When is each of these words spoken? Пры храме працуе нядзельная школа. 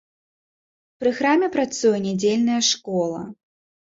Пры 1.03 1.11
храме 1.19 1.49
працуе 1.57 1.99
нядзельная 2.07 2.57
школа. 2.71 3.21